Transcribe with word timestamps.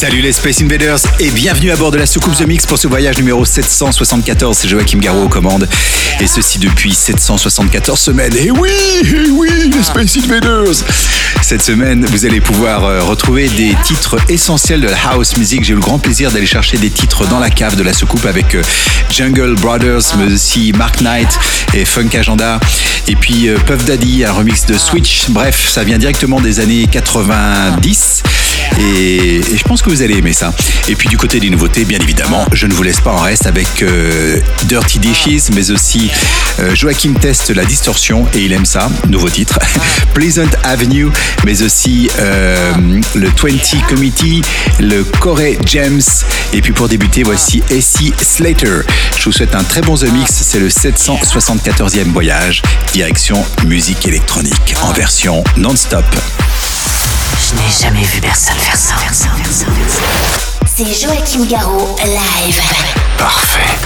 Salut 0.00 0.22
les 0.22 0.32
Space 0.32 0.62
Invaders 0.62 1.00
et 1.18 1.30
bienvenue 1.30 1.70
à 1.70 1.76
bord 1.76 1.90
de 1.90 1.98
la 1.98 2.06
soucoupe 2.06 2.34
The 2.34 2.46
Mix 2.46 2.64
pour 2.64 2.78
ce 2.78 2.88
voyage 2.88 3.18
numéro 3.18 3.44
774. 3.44 4.56
C'est 4.56 4.66
Joachim 4.66 4.96
Garraud 4.96 5.24
aux 5.24 5.28
commandes 5.28 5.68
et 6.20 6.26
ceci 6.26 6.58
depuis 6.58 6.94
774 6.94 8.00
semaines. 8.00 8.34
Et 8.34 8.50
oui, 8.50 8.70
et 9.04 9.28
oui, 9.28 9.50
les 9.70 9.82
Space 9.82 10.16
Invaders 10.16 10.86
Cette 11.42 11.60
semaine, 11.60 12.06
vous 12.06 12.24
allez 12.24 12.40
pouvoir 12.40 12.84
euh, 12.84 13.02
retrouver 13.02 13.50
des 13.50 13.76
titres 13.84 14.16
essentiels 14.30 14.80
de 14.80 14.88
la 14.88 14.96
house 15.10 15.36
music. 15.36 15.64
J'ai 15.64 15.72
eu 15.72 15.76
le 15.76 15.82
grand 15.82 15.98
plaisir 15.98 16.30
d'aller 16.30 16.46
chercher 16.46 16.78
des 16.78 16.88
titres 16.88 17.26
dans 17.26 17.38
la 17.38 17.50
cave 17.50 17.76
de 17.76 17.82
la 17.82 17.92
soucoupe 17.92 18.24
avec 18.24 18.54
euh, 18.54 18.62
Jungle 19.10 19.54
Brothers, 19.56 20.16
mais 20.16 20.32
aussi 20.32 20.72
Mark 20.78 21.02
Knight 21.02 21.38
et 21.74 21.84
Funk 21.84 22.08
Agenda. 22.18 22.58
Et 23.06 23.16
puis 23.16 23.50
euh, 23.50 23.58
Puff 23.58 23.84
Daddy, 23.84 24.24
un 24.24 24.32
remix 24.32 24.64
de 24.64 24.78
Switch. 24.78 25.28
Bref, 25.28 25.68
ça 25.68 25.84
vient 25.84 25.98
directement 25.98 26.40
des 26.40 26.60
années 26.60 26.86
90. 26.90 28.22
Et, 28.78 29.40
je 29.54 29.62
pense 29.64 29.82
que 29.82 29.90
vous 29.90 30.02
allez 30.02 30.18
aimer 30.18 30.32
ça. 30.32 30.52
Et 30.88 30.94
puis 30.94 31.08
du 31.08 31.16
côté 31.16 31.40
des 31.40 31.50
nouveautés, 31.50 31.84
bien 31.84 31.98
évidemment, 31.98 32.46
je 32.52 32.66
ne 32.66 32.72
vous 32.72 32.82
laisse 32.82 33.00
pas 33.00 33.12
en 33.12 33.18
reste 33.18 33.46
avec 33.46 33.82
euh, 33.82 34.38
Dirty 34.64 34.98
Dishes, 34.98 35.50
mais 35.54 35.70
aussi 35.70 36.10
euh, 36.60 36.74
Joachim 36.74 37.14
teste 37.20 37.50
la 37.50 37.64
distorsion 37.64 38.26
et 38.34 38.40
il 38.40 38.52
aime 38.52 38.66
ça. 38.66 38.90
Nouveau 39.08 39.28
titre. 39.28 39.58
Pleasant 40.14 40.50
Avenue, 40.64 41.08
mais 41.44 41.62
aussi 41.62 42.10
euh, 42.18 42.72
le 43.14 43.28
20 43.28 43.86
Committee, 43.88 44.42
le 44.80 45.04
Corey 45.04 45.58
James. 45.66 46.02
Et 46.52 46.60
puis 46.60 46.72
pour 46.72 46.88
débuter, 46.88 47.22
voici 47.22 47.62
AC 47.70 48.12
Slater. 48.22 48.80
Je 49.16 49.24
vous 49.24 49.32
souhaite 49.32 49.54
un 49.54 49.64
très 49.64 49.80
bon 49.80 49.96
The 49.96 50.10
Mix. 50.12 50.30
C'est 50.32 50.60
le 50.60 50.68
774e 50.68 52.12
voyage, 52.12 52.62
direction 52.92 53.44
musique 53.66 54.06
électronique 54.06 54.74
en 54.82 54.92
version 54.92 55.44
non-stop. 55.56 56.04
Je 57.48 57.54
n'ai 57.54 57.70
jamais 57.70 58.04
vu 58.04 58.20
personne 58.20 58.56
faire 58.56 58.76
ça. 58.76 58.94
C'est 60.66 60.84
Joachim 60.84 61.46
Garraud, 61.46 61.96
live. 62.04 62.60
Parfait. 63.16 63.78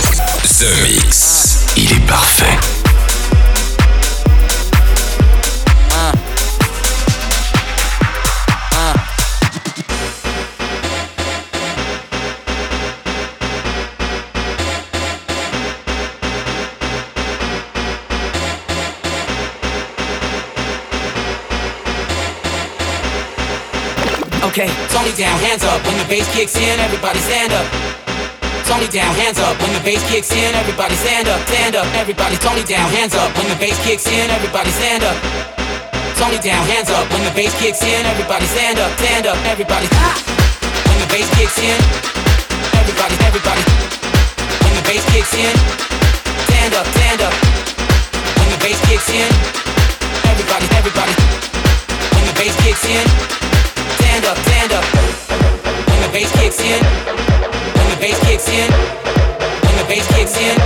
The 0.58 0.82
Mix. 0.82 1.58
Il 1.76 1.92
est 1.92 2.06
parfait. 2.06 2.83
Okay, 24.54 24.70
Tony 24.94 25.10
down, 25.18 25.34
hands 25.42 25.66
up. 25.66 25.82
When 25.82 25.98
the 25.98 26.06
bass 26.06 26.30
kicks 26.30 26.54
in, 26.54 26.78
everybody 26.78 27.18
stand 27.26 27.50
up. 27.50 27.66
Tony 28.70 28.86
down, 28.86 29.10
hands 29.18 29.42
up. 29.42 29.58
When 29.58 29.74
the 29.74 29.82
bass 29.82 29.98
kicks 30.06 30.30
in, 30.30 30.54
everybody 30.54 30.94
stand 30.94 31.26
up, 31.26 31.42
stand 31.50 31.74
up. 31.74 31.90
Everybody, 31.98 32.38
Tony 32.38 32.62
down, 32.62 32.86
hands 32.94 33.18
up. 33.18 33.34
When 33.34 33.50
the 33.50 33.58
bass 33.58 33.74
kicks 33.82 34.06
in, 34.06 34.30
everybody 34.30 34.70
stand 34.70 35.02
up. 35.02 35.18
Tony 36.14 36.38
down, 36.38 36.62
hands 36.70 36.86
up. 36.86 37.02
When 37.10 37.26
the 37.26 37.34
bass 37.34 37.50
kicks 37.58 37.82
in, 37.82 38.06
everybody 38.06 38.46
stand 38.54 38.78
up, 38.78 38.94
stand 39.02 39.26
up. 39.26 39.34
Everybody, 39.42 39.90
when 39.90 40.98
the 41.02 41.08
bass 41.10 41.26
kicks 41.34 41.58
in, 41.58 41.74
everybody, 42.78 43.18
everybody. 43.26 43.64
When 44.62 44.70
the 44.78 44.86
bass 44.86 45.02
kicks 45.10 45.34
in, 45.34 45.50
stand 46.46 46.78
up, 46.78 46.86
stand 46.94 47.26
up. 47.26 47.34
When 48.38 48.54
the 48.54 48.60
bass 48.62 48.78
kicks 48.86 49.10
in, 49.10 49.26
everybody, 50.30 50.66
everybody. 50.78 51.14
When 52.14 52.22
the 52.30 52.34
bass 52.38 52.54
kicks 52.62 52.86
in 52.86 53.43
stand 54.14 54.26
up, 54.26 54.38
stand 54.46 54.72
up. 54.72 54.84
When 55.90 56.00
the 56.02 56.10
bass 56.12 56.30
kicks 56.38 56.60
in, 56.60 56.82
when 57.74 57.90
the 57.90 57.96
bass 57.98 58.18
kicks 58.22 58.48
in, 58.48 58.70
when 58.70 59.76
the 59.76 59.86
bass 59.88 60.06
kicks 60.14 60.36
in, 60.38 60.56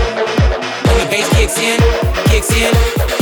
when 0.84 0.98
the 1.00 1.08
bass 1.08 1.28
kicks 1.32 1.56
in, 1.56 1.78
kicks 2.28 2.52
in, 2.52 2.74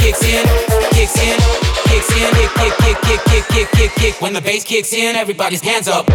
kicks 0.03 0.23
in, 0.25 0.43
kicks 0.91 1.17
in, 1.23 1.39
kicks 1.87 2.11
in, 2.11 2.31
kick, 2.35 2.53
kick, 2.59 2.75
kick, 2.83 2.99
kick, 3.03 3.25
kick, 3.25 3.49
kick, 3.49 3.71
kick, 3.71 3.91
kick. 3.95 4.21
When 4.21 4.33
the 4.33 4.41
bass 4.41 4.65
kicks 4.65 4.93
in, 4.93 5.15
everybody's 5.15 5.61
hands 5.61 5.87
up. 5.87 6.07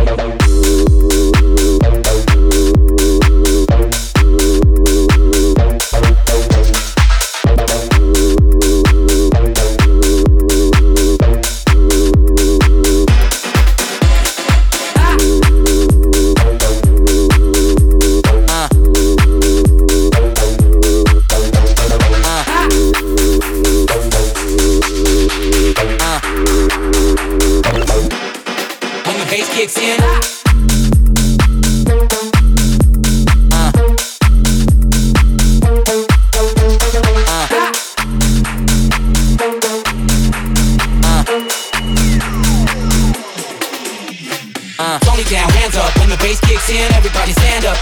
The 46.12 46.20
bass 46.20 46.44
kicks 46.44 46.68
in, 46.68 46.92
everybody 46.92 47.32
stand 47.32 47.64
up. 47.64 47.80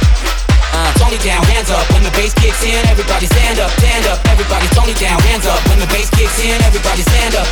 Uh, 0.70 0.94
Tony 1.02 1.18
down, 1.26 1.42
hands 1.50 1.74
up. 1.74 1.82
When 1.90 2.06
the 2.06 2.14
bass 2.14 2.30
kicks 2.38 2.62
in, 2.62 2.78
everybody 2.86 3.26
stand 3.26 3.58
up, 3.58 3.74
stand 3.82 4.06
up. 4.06 4.22
Everybody, 4.30 4.70
Tony 4.78 4.94
down, 5.02 5.18
hands 5.26 5.50
up. 5.50 5.58
When 5.66 5.82
the 5.82 5.90
bass 5.90 6.14
kicks 6.14 6.38
in, 6.38 6.54
everybody 6.62 7.02
stand 7.02 7.34
up. 7.34 7.50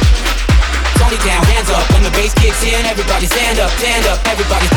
Tony 1.02 1.18
down, 1.26 1.42
hands 1.50 1.70
up. 1.74 1.82
When 1.90 2.06
the 2.06 2.14
bass 2.14 2.30
kicks 2.38 2.62
in, 2.62 2.86
everybody 2.86 3.26
stand 3.26 3.58
up, 3.58 3.74
stand 3.82 4.06
up. 4.06 4.22
Everybody, 4.30 4.70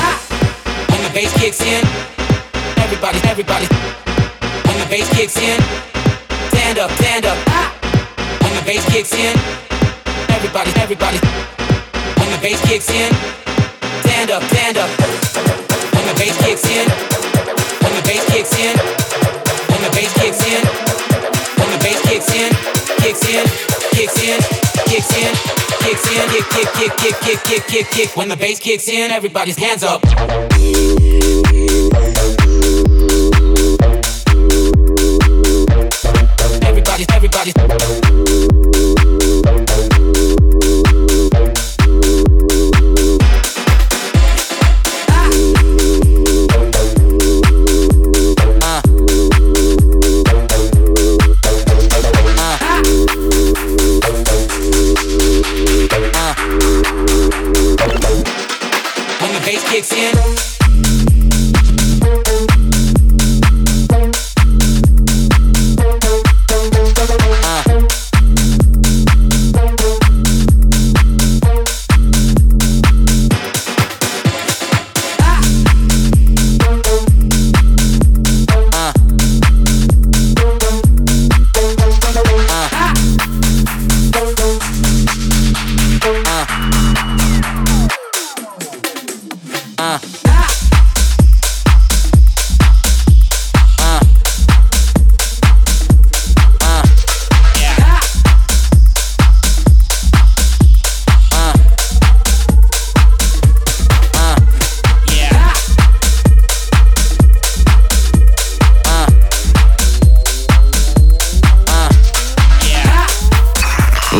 when 0.88 1.00
the 1.04 1.12
bass 1.12 1.36
kicks 1.36 1.60
in, 1.60 1.84
everybody, 2.80 3.20
everybody. 3.28 3.68
When 4.64 4.76
the 4.80 4.88
bass 4.88 5.04
kicks 5.12 5.36
in, 5.36 5.60
stand 6.48 6.80
up, 6.80 6.88
stand 6.96 7.28
up. 7.28 7.36
When 8.40 8.56
the 8.56 8.64
bass 8.64 8.88
kicks 8.88 9.12
in, 9.12 9.36
everybody, 10.32 10.72
everybody. 10.80 11.20
When 12.16 12.28
the 12.32 12.40
bass 12.40 12.60
kicks 12.64 12.88
in, 12.88 13.12
stand 14.00 14.32
up, 14.32 14.42
stand 14.48 14.80
up. 14.80 15.59
When 16.20 16.28
the 16.28 16.36
bass 16.36 16.44
kicks 16.44 16.68
in, 16.68 16.84
when 17.80 17.96
the 17.96 18.04
bass 18.04 18.20
kicks 20.12 20.44
in, 20.44 20.60
when 21.56 21.72
the 21.72 21.80
bass 21.80 21.96
kicks 22.02 22.28
in, 22.34 22.52
kicks 23.00 23.24
in, 23.24 23.46
kicks 23.90 24.18
in, 24.20 24.38
kicks 24.84 25.16
in, 25.16 25.32
kicks 25.80 26.04
in, 26.12 26.28
kick, 26.28 26.44
kick, 26.52 26.68
kick, 26.74 26.92
kick, 26.98 27.16
kick, 27.20 27.40
kick, 27.44 27.66
kick, 27.66 27.90
kick. 27.90 28.14
When 28.18 28.28
the 28.28 28.36
bass 28.36 28.58
kicks 28.58 28.86
in, 28.88 29.10
everybody's 29.10 29.56
hands 29.56 29.82
up. 29.82 30.04
Everybody, 36.62 37.06
everybody. 37.14 37.52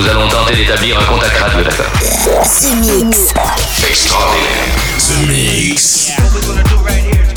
Nous 0.00 0.08
allons 0.08 0.28
tenter 0.28 0.56
d'établir 0.56 0.98
un 0.98 1.04
contact 1.04 1.36
radio, 1.36 1.62
d'accord 1.62 1.92
The 1.92 3.04
Mix. 3.04 3.34
Extraordinaire. 3.86 4.64
The 4.96 5.26
Mix. 5.26 6.08
Yeah. 6.08 7.29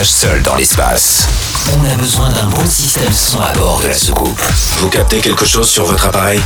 Voyage 0.00 0.10
seul 0.10 0.42
dans 0.42 0.54
l'espace. 0.54 1.26
On 1.74 1.84
a 1.84 1.94
besoin 1.96 2.30
d'un 2.30 2.46
bon 2.46 2.66
système 2.66 3.12
son 3.12 3.40
à 3.40 3.52
bord 3.52 3.80
de 3.80 3.88
la 3.88 3.94
soucoupe. 3.94 4.40
Vous 4.78 4.88
captez 4.88 5.20
quelque 5.20 5.44
chose 5.44 5.68
sur 5.68 5.84
votre 5.84 6.06
appareil? 6.06 6.40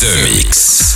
The 0.00 0.22
Mix. 0.22 0.93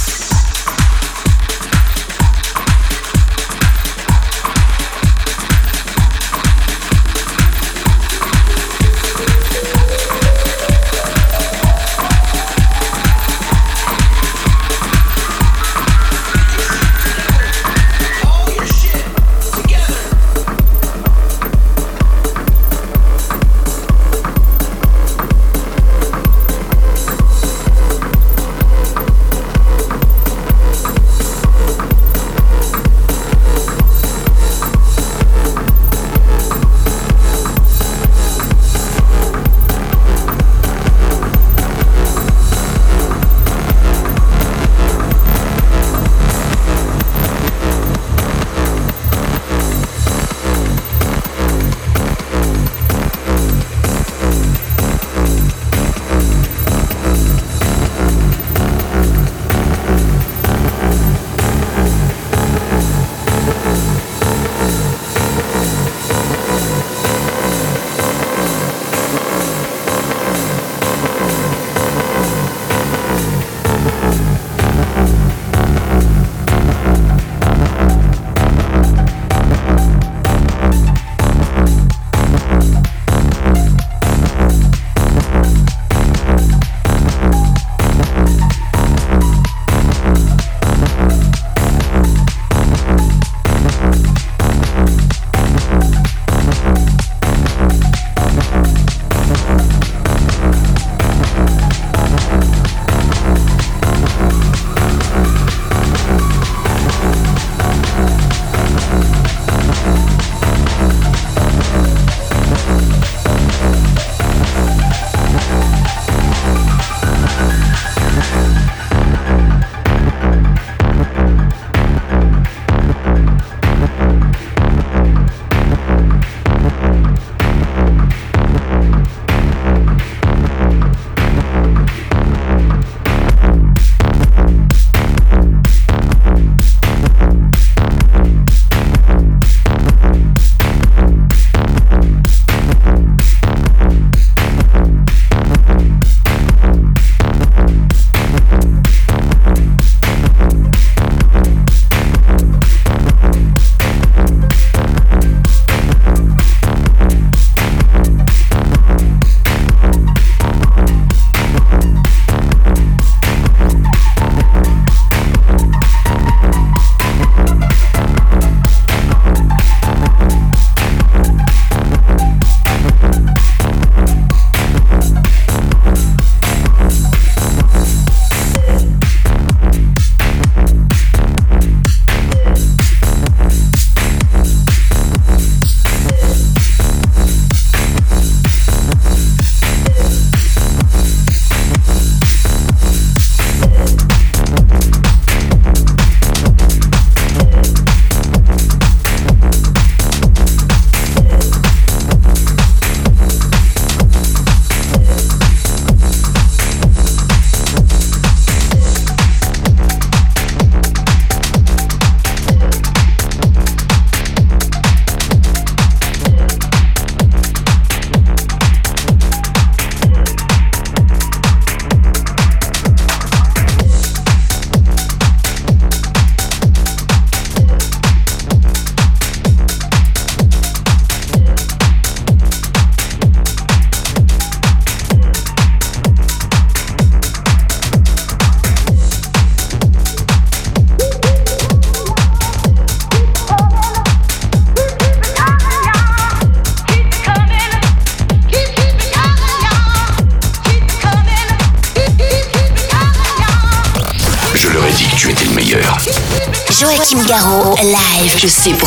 Exclusive. 258.48 258.78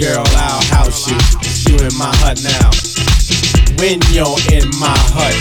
Girl, 0.00 0.24
I'll 0.28 0.64
house 0.72 1.10
you. 1.10 1.18
You 1.68 1.76
in 1.84 1.94
my 1.98 2.10
hut 2.24 2.40
now. 2.42 2.70
When 3.76 4.00
you're 4.08 4.40
in 4.50 4.66
my 4.80 4.96
hut, 5.12 5.36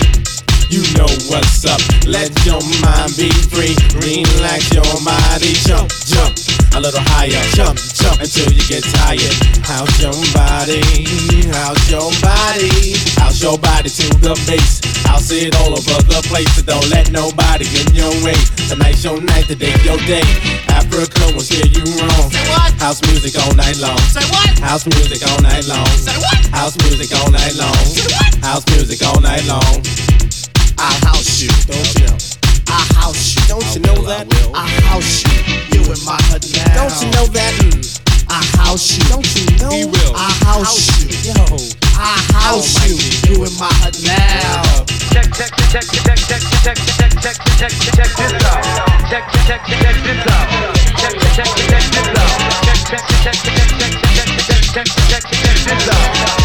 You 0.70 0.82
know 0.98 1.08
what's 1.32 1.64
up. 1.64 1.80
Let 2.06 2.30
your 2.46 2.60
mind 2.84 3.16
be 3.16 3.32
free. 3.48 3.74
Relax 3.96 4.74
your 4.74 4.84
body. 5.06 5.54
Jump, 5.64 5.90
jump 6.06 6.59
a 6.76 6.80
little 6.80 7.02
higher. 7.16 7.42
Jump, 7.56 7.80
jump 7.98 8.22
until 8.22 8.52
you 8.52 8.64
get 8.68 8.84
tired. 8.84 9.34
How's 9.66 9.92
your 10.02 10.16
body? 10.34 10.82
How's 11.54 11.82
your 11.90 12.10
body? 12.22 12.98
How's 13.18 13.42
your 13.42 13.58
body 13.58 13.90
to 13.90 14.06
the 14.22 14.34
bass? 14.46 14.82
I'll 15.08 15.20
see 15.20 15.48
it 15.48 15.56
all 15.62 15.74
over 15.74 15.98
the 16.06 16.22
place. 16.30 16.50
So 16.56 16.62
don't 16.62 16.90
let 16.90 17.12
nobody 17.12 17.66
get 17.70 17.90
in 17.90 17.96
your 17.96 18.14
way. 18.22 18.38
Tonight's 18.70 19.04
your 19.04 19.22
night, 19.22 19.46
today's 19.48 19.80
your 19.86 19.98
day. 20.06 20.26
Africa 20.70 21.32
will 21.34 21.46
steer 21.46 21.66
you 21.66 21.86
wrong. 21.98 22.30
Say 22.30 22.46
what? 22.50 22.72
House 22.78 23.02
music 23.10 23.34
all 23.42 23.54
night 23.56 23.78
long. 23.78 23.98
Say 24.10 24.26
what? 24.30 24.50
House 24.60 24.86
music 24.86 25.26
all 25.26 25.42
night 25.42 25.66
long. 25.68 25.88
Say 25.98 26.18
what? 26.18 26.40
House 26.54 26.78
music 26.86 27.10
all 27.18 27.32
night 27.32 27.56
long. 27.56 27.74
Say 27.90 28.06
what? 28.14 28.36
House 28.44 28.66
music 28.76 29.02
all 29.06 29.20
night 29.20 29.46
long. 29.48 29.82
I 30.80 30.94
house 31.04 31.42
you, 31.42 31.50
don't 31.68 31.92
you 32.00 32.08
know? 32.08 32.18
I 32.72 32.80
house 32.96 33.36
you, 33.36 33.42
don't 33.50 33.68
you 33.76 33.82
know 33.82 34.00
that? 34.08 34.28
I 34.54 34.68
house 34.88 35.26
you, 35.28 35.79
you 35.90 35.96
in 35.96 36.06
my 36.06 36.18
hood 36.30 36.46
now. 36.54 36.86
Don't 36.86 36.94
you 37.02 37.10
know 37.12 37.26
that? 37.34 37.54
I 38.30 38.46
house 38.62 38.94
you, 38.94 39.04
don't 39.10 39.26
you 39.34 39.46
know? 39.58 39.70
He 39.74 39.86
will. 39.86 40.14
I 40.14 40.30
house 40.46 40.86
you, 41.02 41.34
yo. 41.34 41.34
I 41.98 42.14
house 42.30 42.78
you, 42.86 42.94
you 43.26 43.46
in 43.46 43.54
my 43.58 43.74
hood 43.82 43.98
now. 44.06 44.86
Check, 45.10 45.34
check, 45.34 45.50
check, 45.74 45.86
check, 45.90 46.06
check, 46.06 46.20
check, 46.30 46.42
check, 46.62 46.78
check, 46.78 47.14
check, 47.18 47.38
check, 47.58 47.74
check 47.98 48.12
this 48.22 48.34
out. 48.46 48.62
Check, 49.10 49.26
check, 49.50 49.62
check 49.66 49.98
this 50.06 50.22
out. 50.30 50.46
Check, 51.02 51.16
check, 51.34 51.50
check 51.58 51.86
this 51.90 52.10
out. 52.14 52.38
Check, 52.62 52.80
check, 52.86 53.04
check, 53.24 53.38
check, 53.42 53.70
check, 53.80 53.94
check, 54.14 54.30
check, 54.30 54.62
check, 54.74 54.88
check, 55.10 55.24
check 55.26 55.58
this 55.66 55.90
out. 55.90 56.39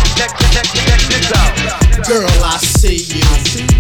Girl, 2.05 2.29
I 2.45 2.61
see 2.61 3.01
you. 3.17 3.25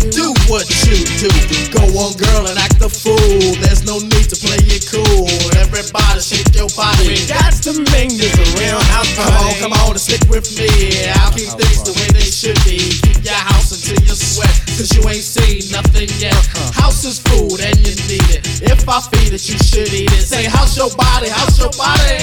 Do 0.08 0.32
what 0.48 0.64
you 0.88 0.96
do. 1.20 1.28
Go 1.68 1.84
on, 2.00 2.16
girl, 2.16 2.48
and 2.48 2.56
act 2.56 2.80
a 2.80 2.88
fool. 2.88 3.52
There's 3.60 3.84
no 3.84 4.00
need 4.00 4.32
to 4.32 4.36
play 4.40 4.56
it 4.64 4.88
cool. 4.88 5.28
Everybody 5.60 6.24
shake 6.24 6.48
your 6.56 6.72
body. 6.72 7.04
We 7.04 7.20
got 7.28 7.52
to 7.68 7.76
make 7.92 8.16
this 8.16 8.32
a 8.32 8.46
real 8.56 8.80
house 8.96 9.12
party. 9.12 9.60
Come 9.60 9.76
on, 9.76 9.76
come 9.76 9.76
on, 9.76 9.90
and 9.92 10.00
stick 10.00 10.24
with 10.32 10.48
me. 10.56 11.04
I'll 11.20 11.36
keep 11.36 11.52
things 11.52 11.84
the 11.84 11.92
way 12.00 12.08
they 12.16 12.24
should 12.24 12.56
be. 12.64 12.96
Keep 13.04 13.28
your 13.28 13.44
house 13.44 13.76
until 13.76 14.00
you 14.00 14.16
sweat. 14.16 14.56
Cause 14.72 14.88
you 14.96 15.04
ain't 15.04 15.20
seen 15.20 15.68
nothing 15.68 16.08
yet. 16.16 16.32
Uh-huh. 16.32 16.80
House 16.80 17.04
is 17.04 17.20
food 17.20 17.60
and 17.60 17.76
you 17.84 17.92
need 18.08 18.24
it. 18.32 18.40
If 18.64 18.88
I 18.88 19.04
feed 19.12 19.36
it, 19.36 19.44
you 19.52 19.60
should 19.60 19.92
eat 19.92 20.08
it. 20.08 20.24
Say, 20.24 20.48
house 20.48 20.80
your 20.80 20.88
body, 20.96 21.28
house 21.28 21.60
your 21.60 21.76
body. 21.76 22.16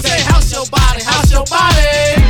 Say, 0.00 0.16
house 0.24 0.48
your 0.48 0.64
body, 0.72 1.04
house 1.04 1.28
your 1.28 1.44
body. 1.44 2.23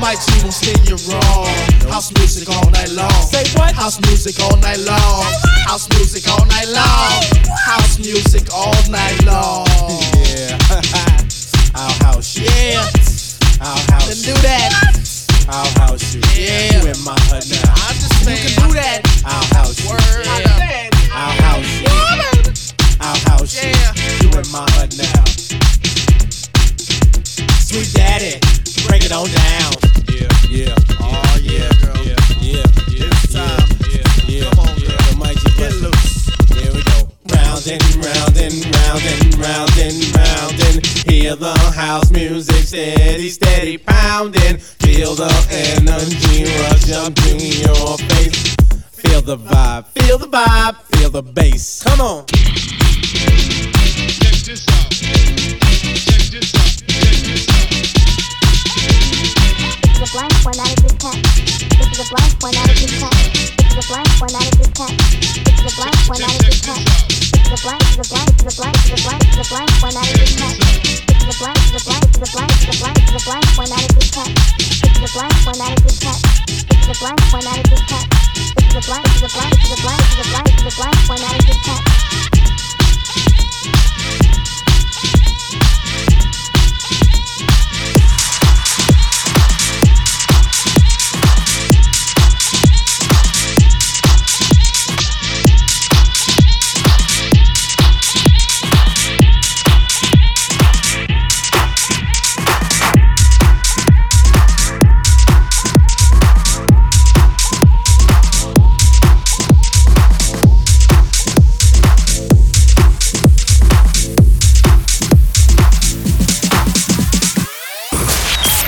My 0.00 0.14
G, 0.14 0.40
won't 0.40 0.54
steer 0.54 0.80
you 0.88 0.96
wrong. 1.12 1.46
House 1.92 2.10
music 2.16 2.48
all 2.48 2.70
night 2.70 2.88
long. 2.92 3.10
Say 3.28 3.44
what? 3.58 3.74
House 3.74 4.00
music 4.00 4.40
all 4.40 4.56
night 4.56 4.78
long. 4.78 5.24
House 5.68 5.90
music 5.90 6.26
all 6.26 6.46
night 6.46 6.68
long. 6.72 7.20
House 7.68 7.98
music 7.98 8.48
all 8.54 8.72
night 8.88 9.22
long. 9.26 9.66
Yeah. 10.24 10.56
I'll 11.74 11.92
house 12.06 12.34
you. 12.34 12.46
Yeah. 12.46 12.80
I'll 13.60 13.76
house 13.92 14.08
then 14.08 14.34
do 14.34 14.40
that. 14.40 14.72
I'll 15.50 15.68
house 15.86 16.14
you. 16.14 16.22
Yeah. 16.34 16.80
You 16.80 16.88
in 16.88 17.04
my 17.04 17.16
hood 17.28 17.44
now. 17.50 17.59
Steady, 42.70 43.28
steady 43.28 43.78
pounding. 43.78 44.56
Feel 44.56 45.16
the 45.16 45.26
energy 45.50 46.44
rush 46.62 46.92
up 46.92 47.12
to 47.14 47.36
your 47.36 47.98
face. 47.98 48.54
Feel 48.92 49.20
the 49.22 49.36
vibe, 49.36 49.86
feel 49.86 50.18
the 50.18 50.28
vibe, 50.28 50.76
feel 50.94 51.10
the 51.10 51.20
bass. 51.20 51.82
Come 51.82 52.00
on. 52.00 52.26
Check 52.26 52.46
this 54.46 54.64
out. 54.70 54.90
Check 54.92 55.26
this 56.30 56.54
out. 56.54 56.70
Check 56.94 57.16
this 57.26 57.48
out. 57.50 57.66
This 59.82 59.98
is 59.98 60.06
a 60.06 60.12
blank 60.14 60.44
one 60.44 60.60
out 60.60 60.70
of 60.70 60.82
this 60.84 60.94
cat. 61.02 61.18
This 61.34 61.90
is 61.90 61.98
a 61.98 62.14
blank 62.14 62.40
one 62.40 62.54
out 62.54 62.70
of 62.70 62.76
this 62.76 63.00
cat 63.00 63.59
the 63.76 63.84
blank 63.86 64.10
one 64.18 64.34
out 64.34 64.46
of 64.50 64.58
this 64.58 64.70
pack. 64.74 64.94
It's 65.46 65.62
the 65.62 65.72
blank 65.78 65.98
one 66.10 66.22
out 66.22 66.34
of 66.34 66.42
this 66.42 66.60
pack. 66.64 66.80
It's 66.80 67.50
the 67.50 67.58
blank, 67.62 67.84
the 67.94 68.06
blank, 68.10 68.30
the 68.42 68.52
blank, 68.56 68.76
the 68.90 68.98
blank, 69.04 69.22
the 69.36 69.44
blank 69.46 69.70
one 69.82 69.96
out 69.96 70.10
of 70.10 70.16
this 70.18 70.34
pack. 70.34 70.56
It's 70.58 71.26
the 71.28 71.36
blank, 71.38 71.60
the 71.70 71.80
blank, 71.86 72.06
the 72.18 72.28
blank, 72.32 72.54
the 72.66 72.74
blank, 72.80 72.98
the 73.10 73.20
blank 73.26 73.46
one 73.58 73.70
out 73.70 73.84
of 73.84 73.92
this 73.94 74.10
pack. 74.10 74.32
It's 74.58 75.00
the 75.00 75.10
blank 75.14 75.36
one 75.46 75.60
out 75.60 75.76
of 75.76 75.82
this 75.84 75.98
pack. 76.00 76.20
It's 76.50 76.86
the 76.88 76.96
blank 76.98 77.22
one 77.30 77.46
out 77.46 77.58
of 77.58 77.66
this 77.70 77.84
pack. 77.86 78.06
It's 78.40 78.74
the 78.74 78.82
blank, 78.86 79.08
the 79.22 79.30
blank, 79.30 79.56
the 79.70 79.78
blank, 79.82 80.04
the 80.18 80.26
blank, 80.30 80.50
the 80.66 80.72
blank 80.74 80.98
one 81.08 81.22
out 81.22 81.38
of 81.38 81.46
this 81.46 81.60
pack. 81.62 82.39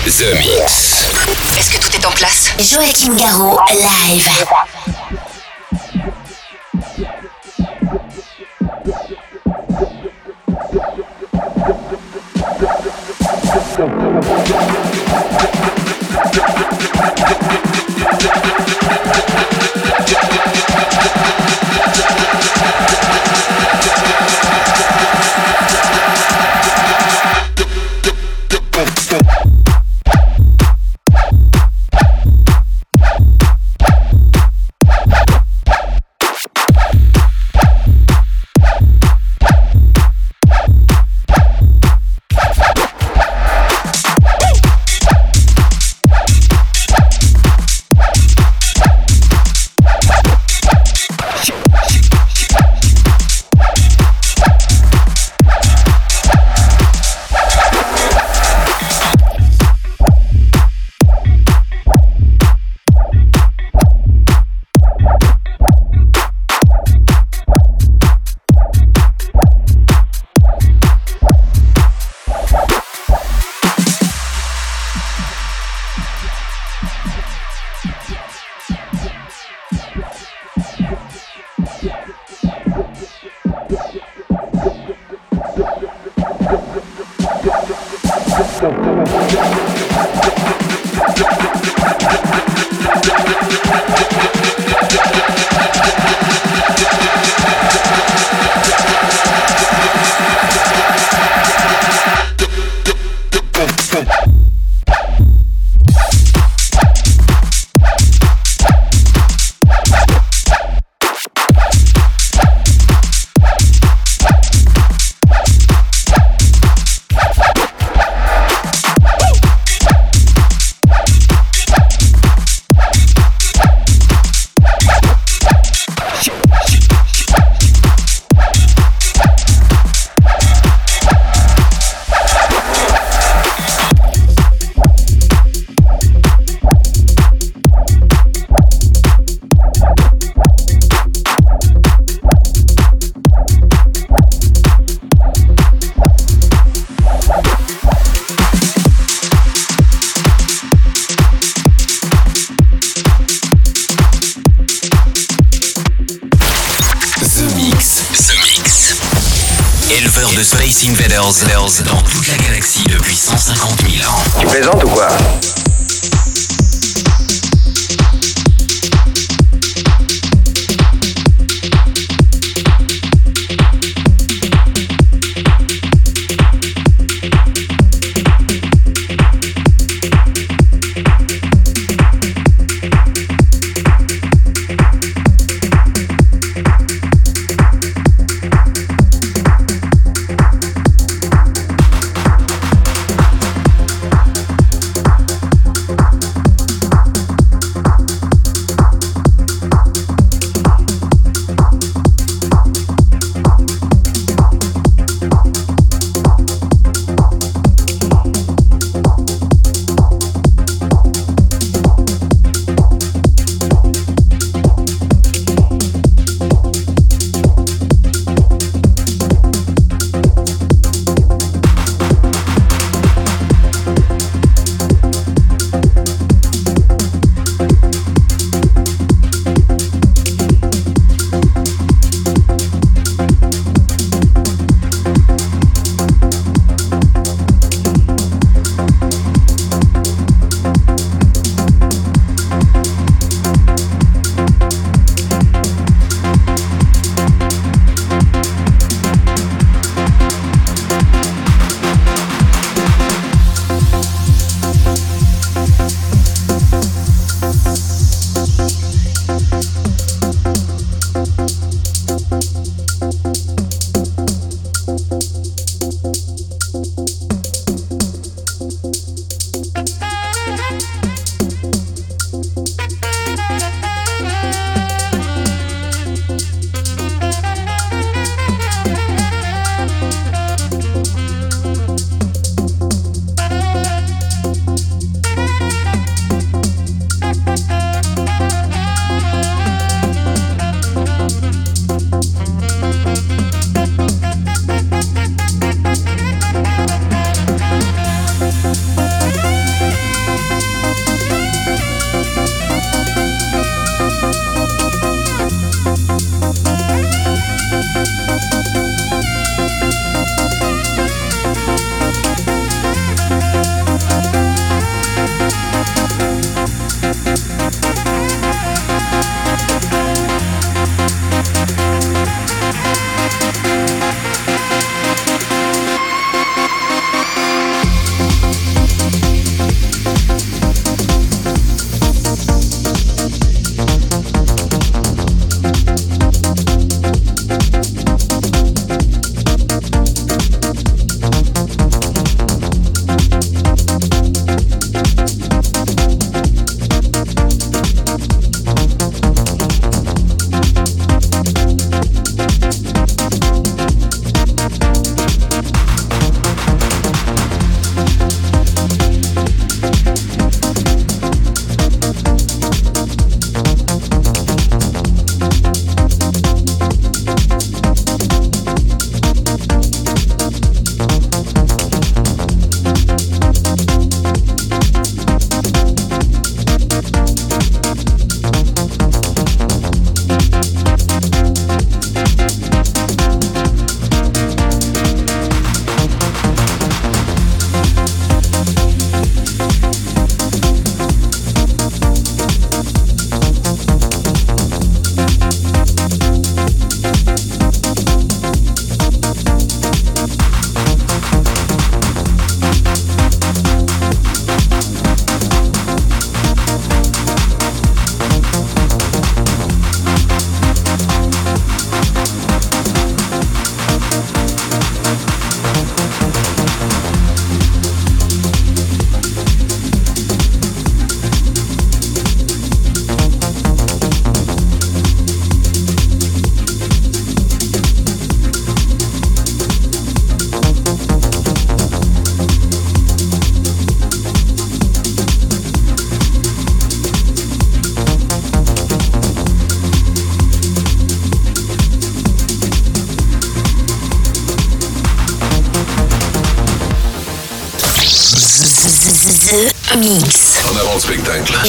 The 0.05 0.34
Mix. 0.34 1.07
Est-ce 1.57 1.70
que 1.70 1.78
tout 1.78 1.96
est 1.96 2.05
en 2.05 2.11
place? 2.11 2.50
Joachim 2.59 3.14
Garraud, 3.16 3.57
live. 3.70 4.28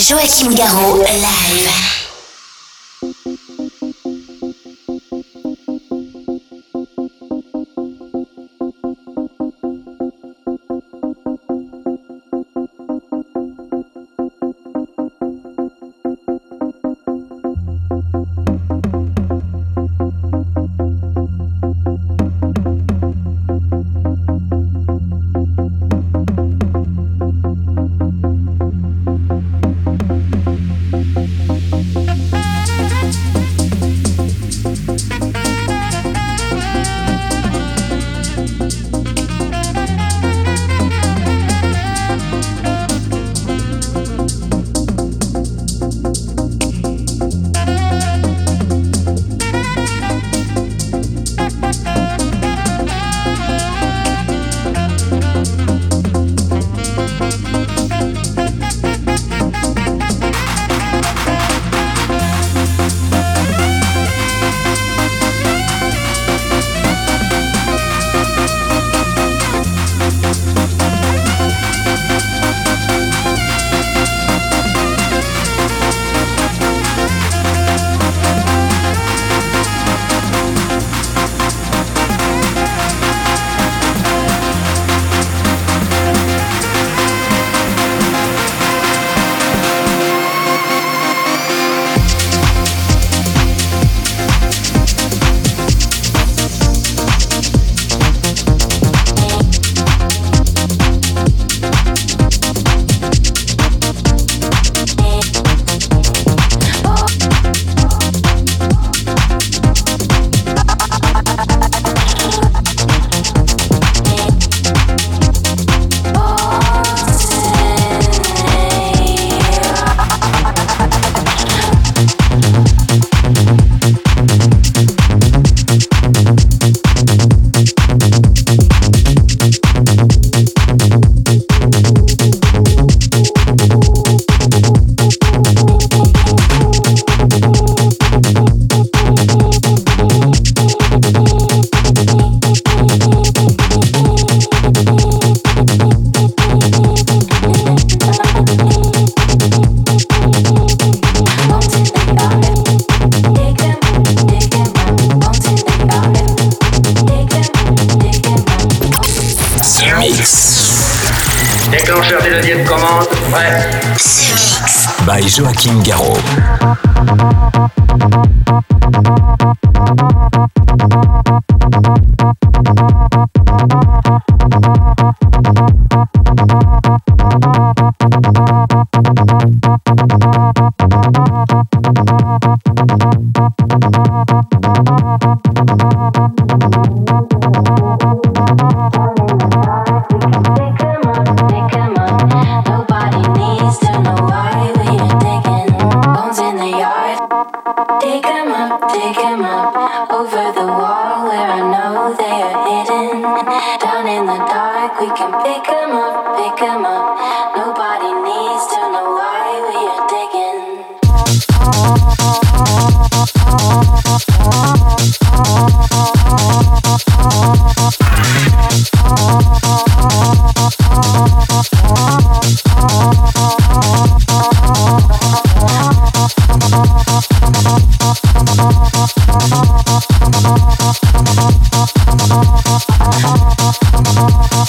Joachim 0.10 0.54
Garraud, 0.54 0.99
live. 0.99 1.83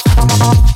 Got 0.04 0.73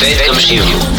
me 0.00 0.14
going, 0.14 0.97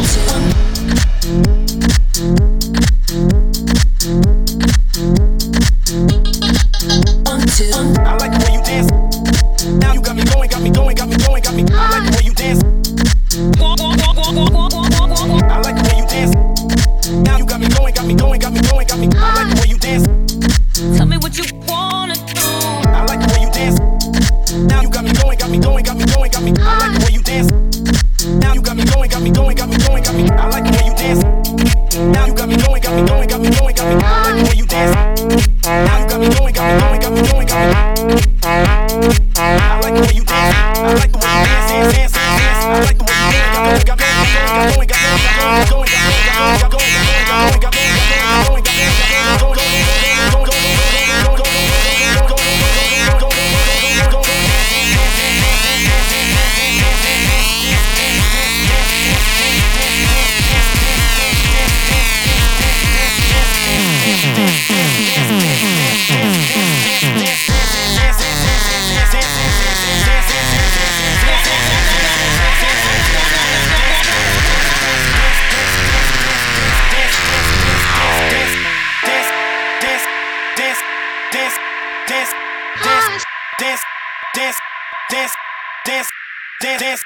dance, 86.62 86.82
dance. 86.82 87.02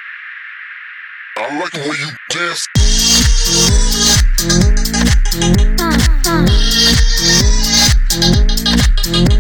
I 1.38 1.60
like 1.60 1.72
the 1.72 1.80
way 1.80 1.98
you 2.00 2.10
dance. 2.30 2.68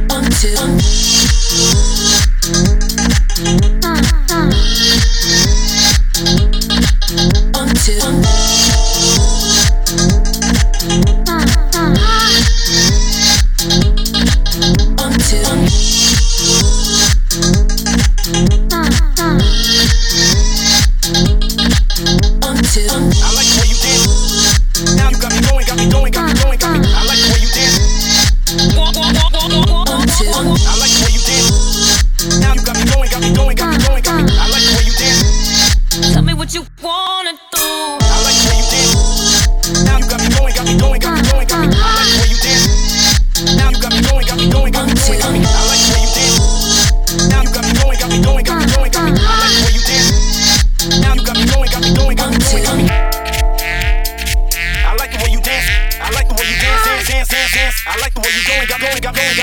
One, 0.09 0.29
two. 0.29 0.55
One, 7.53 7.69
two. 7.75 8.42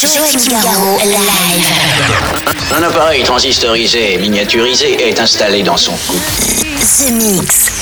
Garraud, 0.00 0.98
live. 1.04 1.66
Un 2.76 2.82
appareil 2.84 3.24
transistorisé 3.24 4.14
et 4.14 4.18
miniaturisé 4.18 5.08
est 5.08 5.18
installé 5.18 5.64
dans 5.64 5.76
son 5.76 5.90
cou. 6.06 6.12
The 6.12 7.10
Mix. 7.10 7.72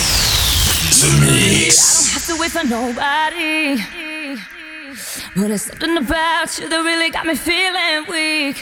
The 0.99 1.13
Mix. 1.21 2.15
have 2.15 2.27
to 2.27 2.37
wait 2.41 2.51
for 2.51 2.65
nobody. 2.67 3.83
But 5.35 5.49
there's 5.49 5.63
something 5.63 5.99
about 5.99 6.59
you 6.59 6.71
that 6.71 6.83
really 6.83 7.11
got 7.11 7.27
me 7.27 7.35
feeling 7.35 8.07
weak. 8.09 8.57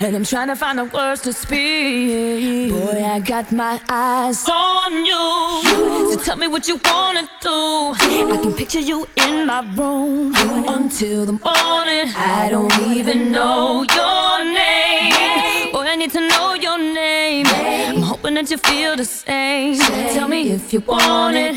And 0.00 0.14
I'm 0.14 0.24
trying 0.24 0.46
to 0.46 0.54
find 0.54 0.78
the 0.78 0.84
words 0.84 1.22
to 1.22 1.32
speak. 1.32 2.70
Boy, 2.70 3.04
I 3.04 3.18
got 3.18 3.50
my 3.50 3.80
eyes 3.88 4.48
on 4.48 5.04
you. 5.04 6.12
So 6.12 6.20
tell 6.22 6.36
me 6.36 6.46
what 6.46 6.68
you 6.68 6.80
wanna 6.84 7.28
do. 7.40 7.94
I 7.98 8.38
can 8.40 8.52
picture 8.54 8.78
you 8.78 9.08
in 9.16 9.46
my 9.46 9.60
room 9.74 10.32
until 10.68 11.26
the 11.26 11.32
morning. 11.32 12.14
I 12.14 12.48
don't 12.48 12.78
even 12.96 13.32
know 13.32 13.84
your 13.92 14.44
name. 14.44 15.72
Boy, 15.72 15.86
I 15.88 15.96
need 15.96 16.12
to 16.12 16.28
know 16.28 16.54
your 16.54 16.78
name. 16.78 17.46
I'm 17.48 18.02
hoping 18.02 18.34
that 18.34 18.48
you 18.52 18.58
feel 18.58 18.94
the 18.94 19.04
same. 19.04 19.80
Tell 20.14 20.28
me 20.28 20.52
if 20.52 20.72
you 20.72 20.78
want 20.78 21.34
it. 21.36 21.56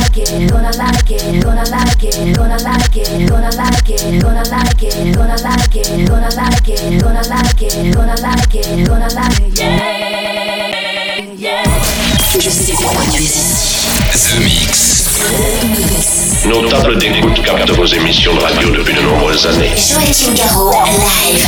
gonna 0.01 0.71
like 0.77 1.11
it, 1.11 1.43
gonna 1.43 1.63
like 1.69 2.03
it, 2.03 2.35
gonna 2.35 2.57
like 2.63 2.95
it, 2.97 3.27
gonna 3.27 3.51
like 3.51 3.89
it, 3.89 4.21
gonna 4.23 4.43
like 4.43 4.83
it, 4.83 5.15
gonna 5.15 5.39
like 5.43 5.75
it, 5.75 6.07
gonna 6.07 6.29
like 6.35 6.67
it, 6.67 7.01
gonna 7.01 7.21
like 7.29 7.61
it, 7.61 7.93
gonna 7.93 8.15
like 8.21 8.55
it, 8.55 8.87
gonna 8.87 9.07
like 9.13 9.39
it, 9.39 9.59
yeah, 9.59 9.83
yeah. 11.37 11.63
Je 12.39 12.49
sais 12.49 12.73
pourquoi 12.73 13.03
tu 13.11 13.21
es 13.21 13.25
ici. 13.25 13.87
The 14.29 14.39
Mix. 14.39 16.30
Nos 16.47 16.67
tables 16.67 16.97
d'écoute 16.97 17.39
captent 17.43 17.69
vos 17.71 17.85
émissions 17.85 18.33
de 18.33 18.39
radio 18.39 18.71
depuis 18.71 18.95
de 18.95 19.01
nombreuses 19.01 19.45
années. 19.45 19.69
Joachim 19.75 20.33
Garraud, 20.35 20.71
live. 20.71 21.45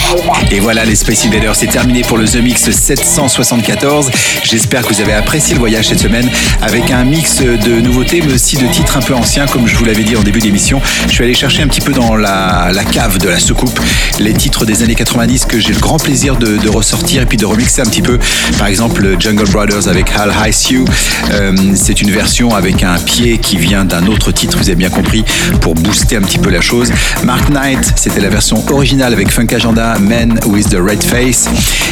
Et 0.51 0.59
voilà, 0.59 0.85
les 0.85 0.95
Space 0.95 1.25
Invaders, 1.25 1.55
c'est 1.55 1.67
terminé 1.67 2.03
pour 2.03 2.17
le 2.17 2.25
The 2.25 2.35
Mix 2.35 2.69
774. 2.69 4.11
J'espère 4.43 4.83
que 4.83 4.93
vous 4.93 5.01
avez 5.01 5.13
apprécié 5.13 5.55
le 5.55 5.59
voyage 5.59 5.87
cette 5.87 5.99
semaine 5.99 6.29
avec 6.61 6.91
un 6.91 7.05
mix 7.05 7.41
de 7.41 7.81
nouveautés, 7.81 8.21
mais 8.23 8.33
aussi 8.33 8.57
de 8.57 8.67
titres 8.67 8.97
un 8.97 9.01
peu 9.01 9.15
anciens, 9.15 9.47
comme 9.47 9.65
je 9.65 9.75
vous 9.75 9.85
l'avais 9.85 10.03
dit 10.03 10.15
en 10.15 10.21
début 10.21 10.39
d'émission. 10.39 10.79
Je 11.07 11.13
suis 11.13 11.23
allé 11.23 11.33
chercher 11.33 11.63
un 11.63 11.67
petit 11.67 11.81
peu 11.81 11.91
dans 11.91 12.15
la, 12.15 12.69
la 12.71 12.83
cave 12.83 13.17
de 13.17 13.29
la 13.29 13.39
soucoupe 13.39 13.79
les 14.19 14.33
titres 14.33 14.65
des 14.65 14.83
années 14.83 14.95
90 14.95 15.45
que 15.45 15.59
j'ai 15.59 15.73
le 15.73 15.79
grand 15.79 15.97
plaisir 15.97 16.35
de, 16.35 16.57
de 16.57 16.69
ressortir 16.69 17.23
et 17.23 17.25
puis 17.25 17.37
de 17.37 17.45
remixer 17.45 17.81
un 17.81 17.85
petit 17.85 18.03
peu. 18.03 18.19
Par 18.59 18.67
exemple, 18.67 19.15
Jungle 19.19 19.49
Brothers 19.49 19.87
avec 19.87 20.11
Hal 20.15 20.31
High 20.45 20.71
You. 20.71 20.85
Euh, 21.31 21.55
c'est 21.73 21.99
une 22.01 22.11
version 22.11 22.53
avec 22.53 22.83
un 22.83 22.99
pied 22.99 23.39
qui 23.39 23.57
vient 23.57 23.85
d'un 23.85 24.05
autre 24.05 24.31
titre, 24.31 24.57
vous 24.57 24.69
avez 24.69 24.82
bien 24.83 24.89
compris, 24.89 25.23
pour 25.61 25.75
booster 25.75 26.17
un 26.17 26.21
petit 26.21 26.39
peu 26.39 26.49
la 26.49 26.59
chose. 26.59 26.91
Mark 27.23 27.49
Knight, 27.49 27.93
c'était 27.95 28.19
la 28.19 28.27
version 28.27 28.61
originale 28.69 29.13
avec 29.13 29.31
Funk 29.31 29.47
Agenda, 29.55 29.97
Man 29.97 30.37
with 30.47 30.71
the 30.71 30.77
Red 30.77 31.01
Face. 31.01 31.47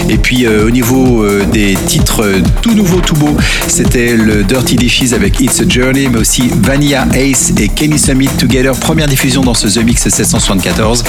Et 0.09 0.17
puis 0.17 0.45
euh, 0.45 0.67
au 0.67 0.69
niveau 0.69 1.23
euh, 1.23 1.45
des 1.53 1.77
titres 1.87 2.23
euh, 2.25 2.41
tout 2.61 2.73
nouveaux, 2.73 2.99
tout 2.99 3.15
beaux, 3.15 3.37
c'était 3.67 4.17
le 4.17 4.43
Dirty 4.43 4.75
Dishes 4.75 5.13
avec 5.13 5.39
It's 5.39 5.61
a 5.61 5.63
Journey, 5.69 6.09
mais 6.11 6.19
aussi 6.19 6.51
Vanilla 6.53 7.07
Ace 7.13 7.53
et 7.57 7.69
Kenny 7.69 7.97
Summit 7.97 8.27
Together, 8.37 8.73
première 8.73 9.07
diffusion 9.07 9.41
dans 9.41 9.53
ce 9.53 9.67
The 9.67 9.85
Mix 9.85 10.09
774. 10.09 11.05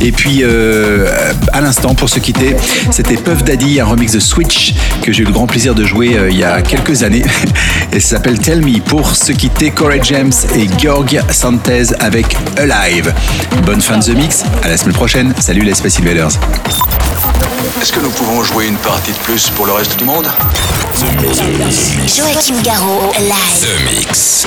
Et 0.00 0.12
puis 0.12 0.44
à 1.52 1.60
l'instant, 1.60 1.96
pour 1.96 2.08
se 2.08 2.20
quitter, 2.20 2.54
c'était 2.92 3.16
Puff 3.16 3.42
Daddy, 3.42 3.80
un 3.80 3.86
remix 3.86 4.12
de 4.12 4.20
Switch 4.20 4.74
que 5.02 5.12
j'ai 5.12 5.24
eu 5.24 5.26
le 5.26 5.32
grand 5.32 5.48
plaisir 5.48 5.74
de 5.74 5.84
jouer 5.84 6.16
il 6.30 6.38
y 6.38 6.44
a 6.44 6.62
quelques 6.62 7.02
années. 7.02 7.24
Et 7.92 8.00
ça 8.00 8.16
s'appelle 8.16 8.38
Tell 8.38 8.60
Me. 8.60 8.80
Pour 8.80 9.16
se 9.16 9.32
quitter, 9.32 9.70
Corey 9.70 10.00
James 10.04 10.32
et 10.54 10.68
Georg 10.78 11.07
Santez 11.30 11.84
avec 12.00 12.36
Alive. 12.58 13.14
Bonne 13.64 13.80
fin 13.80 13.96
de 13.96 14.04
The 14.04 14.10
Mix, 14.10 14.42
à 14.62 14.68
la 14.68 14.76
semaine 14.76 14.94
prochaine. 14.94 15.34
Salut 15.40 15.62
les 15.62 15.74
Space 15.74 15.98
Invaders. 16.00 16.28
Est-ce 17.80 17.92
que 17.92 18.00
nous 18.00 18.10
pouvons 18.10 18.42
jouer 18.44 18.66
une 18.66 18.76
partie 18.76 19.12
de 19.12 19.16
plus 19.18 19.48
pour 19.50 19.66
le 19.66 19.72
reste 19.72 19.96
du 19.98 20.04
monde? 20.04 20.26
Joachim 22.14 22.60
Garraud, 22.62 23.12
live. 23.18 23.62
The 23.62 23.84
Mix. 23.84 24.46